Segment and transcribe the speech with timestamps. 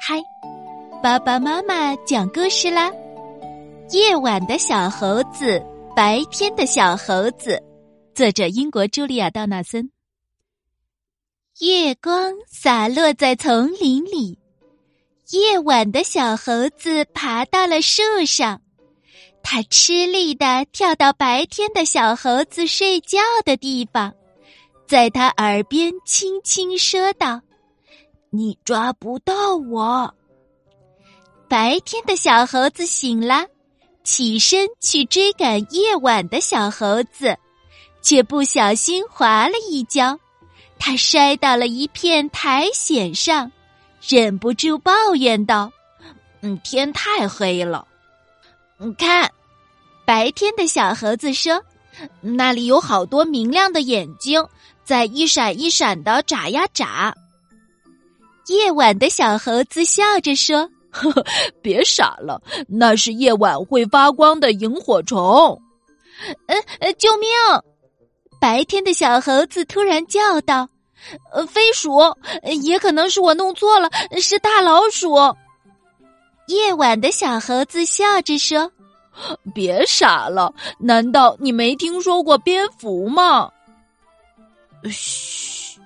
[0.00, 0.20] 嗨，
[1.02, 2.90] 爸爸妈妈讲故事啦！
[3.90, 7.62] 夜晚的小猴子，白天的小猴子，
[8.14, 9.90] 作者英国茱莉亚·道纳森。
[11.60, 14.38] 月光洒落在丛林里，
[15.30, 18.60] 夜晚的小猴子爬到了树上，
[19.42, 24.12] 它吃力的跳到白天的小猴子睡觉的地方，
[24.88, 27.40] 在他耳边轻轻说道。
[28.34, 30.14] 你抓不到我。
[31.48, 33.44] 白天的小猴子醒了，
[34.04, 37.36] 起身去追赶夜晚的小猴子，
[38.00, 40.18] 却不小心滑了一跤，
[40.78, 43.52] 他摔到了一片苔藓上，
[44.00, 45.70] 忍不住抱怨道
[46.40, 47.86] ：“嗯，天太黑了。”
[48.80, 49.30] 你看，
[50.06, 51.62] 白天的小猴子说
[52.22, 54.42] ：“那里有好多明亮的眼睛，
[54.84, 57.14] 在一闪一闪的眨呀眨。”
[58.48, 61.24] 夜晚的小猴子笑着说：“呵呵，
[61.62, 65.60] 别傻了，那是夜晚会发光的萤火虫。”
[66.46, 67.28] 呃呃，救命！
[68.40, 70.68] 白天的小猴子突然叫道
[71.32, 71.98] ：“呃，飞鼠，
[72.62, 73.88] 也可能是我弄错了，
[74.20, 75.14] 是大老鼠。”
[76.48, 78.70] 夜晚的小猴子笑着说
[79.54, 83.50] ：“别傻了，难道你没听说过蝙蝠吗？”
[84.90, 85.78] 嘘，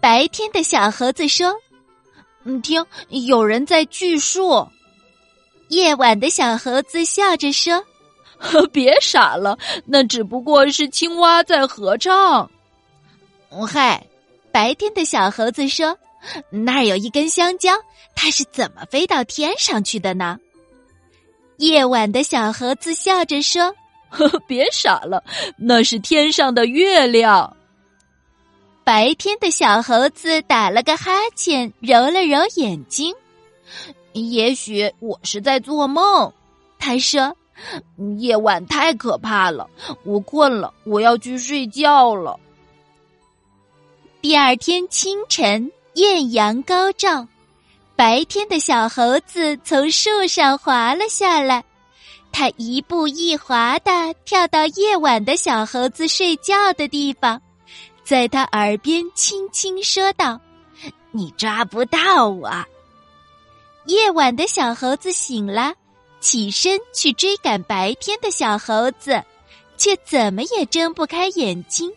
[0.00, 1.54] 白天的小猴子说。
[2.44, 4.66] 你听，有人在锯树。
[5.68, 7.84] 夜晚的小猴子笑着说
[8.72, 12.50] ：“别傻了，那只不过是青蛙在合唱。”
[13.68, 14.04] 嗨，
[14.50, 15.96] 白天的小猴子说
[16.50, 17.72] ：“那儿有一根香蕉，
[18.14, 20.38] 它是怎么飞到天上去的呢？”
[21.58, 23.72] 夜晚的小猴子笑着说
[24.48, 25.22] ：“别傻了，
[25.56, 27.56] 那是天上的月亮。”
[28.84, 33.14] 白天的小猴子打了个哈欠，揉了揉眼睛。
[34.12, 36.32] 也许我是在做梦，
[36.80, 37.36] 他说
[38.18, 39.70] ：“夜晚太可怕了，
[40.04, 42.38] 我困了，我要去睡觉了。”
[44.20, 47.26] 第二天清晨，艳阳高照，
[47.94, 51.64] 白天的小猴子从树上滑了下来，
[52.32, 57.40] 他一步一滑的跳到夜晚的小猴子睡觉的地方。
[58.04, 60.40] 在他耳边轻轻说道
[61.12, 62.50] ：“你抓不到我。”
[63.86, 65.74] 夜晚的小猴子醒了，
[66.20, 69.22] 起身去追赶白天的小猴子，
[69.76, 71.92] 却怎么也睁不开眼睛。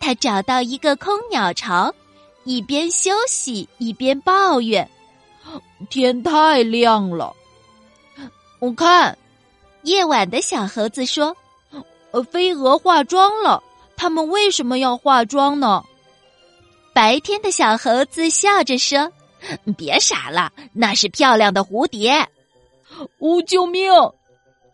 [0.00, 1.92] 他找到一个空鸟巢，
[2.44, 4.88] 一边休息一边抱怨
[5.90, 7.34] ：“天太亮了。”
[8.60, 9.16] 我看，
[9.82, 11.36] 夜晚的小猴子说
[12.12, 13.62] ：“呃，飞蛾化妆了。”
[14.04, 15.82] 他们为什么要化妆呢？
[16.92, 19.10] 白天的小猴子笑着说
[19.78, 22.12] ：“别傻了，那是漂亮的蝴蝶。”
[23.18, 23.90] 哦，救命！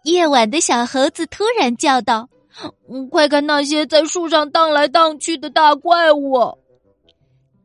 [0.02, 2.28] 夜晚的小猴子突然叫道
[3.08, 6.58] ：“快看那些在树上荡来荡去的大怪物！”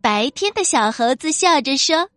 [0.04, 2.08] 白天的小猴子笑着说：“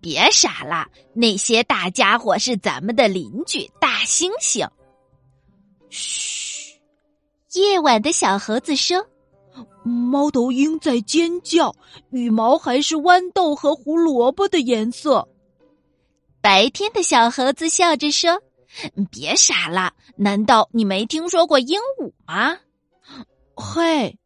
[0.00, 4.68] 别傻了，那些大家伙是咱们的邻居大猩猩。”
[5.90, 6.35] 嘘。
[7.56, 9.06] 夜晚的小猴子说
[9.82, 11.74] ：“猫头鹰在尖叫，
[12.10, 15.26] 羽毛还是豌豆和胡萝卜的颜色。”
[16.42, 18.42] 白天的小猴子笑着说
[19.10, 22.58] ：“别傻了，难道你没听说过鹦鹉吗？”
[23.56, 24.18] 嘿，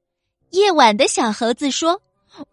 [0.51, 2.03] 夜晚的小猴子说：“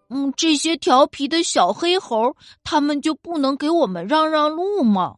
[0.10, 5.16] 嗯，这些调皮的小黑猴，他们就不能给我们让让路吗？”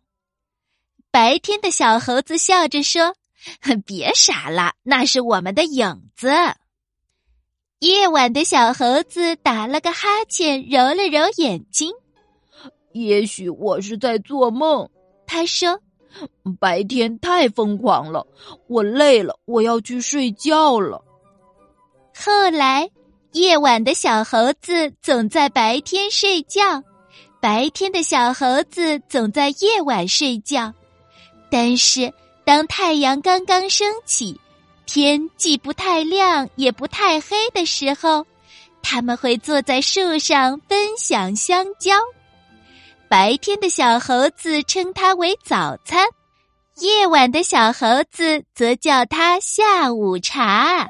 [1.11, 3.13] 白天的小猴子笑着说。
[3.85, 6.29] 别傻了，那是我们的影子。
[7.79, 11.93] 夜晚的小猴子打了个哈欠，揉了揉眼睛。
[12.91, 14.89] 也许我是在做梦，
[15.25, 15.79] 他说
[16.59, 18.27] ：“白天太疯狂了，
[18.67, 21.01] 我累了，我要去睡觉了。”
[22.13, 22.89] 后来，
[23.31, 26.83] 夜晚的小猴子总在白天睡觉，
[27.39, 30.73] 白天的小猴子总在夜晚睡觉，
[31.49, 32.13] 但是。
[32.49, 34.41] 当太阳刚刚升起，
[34.87, 38.25] 天既不太亮也不太黑的时候，
[38.81, 41.93] 他们会坐在树上分享香蕉。
[43.07, 46.07] 白天的小猴子称它为早餐，
[46.77, 50.87] 夜晚的小猴子则叫它下午茶。